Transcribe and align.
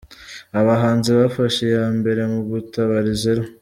Abahanzi 0.59 1.09
bafashe 1.19 1.61
iya 1.69 1.85
mbere 1.99 2.21
mu 2.33 2.39
gutabariza 2.51 3.25
Ella. 3.33 3.47